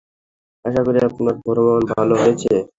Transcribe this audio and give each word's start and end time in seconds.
আশাকরি 0.65 0.99
আপানার 1.01 1.35
ভ্রমণ 1.43 1.81
ভালো 1.91 2.13
হয়েছে। 2.21 2.51